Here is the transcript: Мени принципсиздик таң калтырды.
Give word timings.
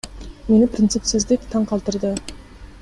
Мени 0.47 0.69
принципсиздик 0.77 1.47
таң 1.53 1.71
калтырды. 1.73 2.15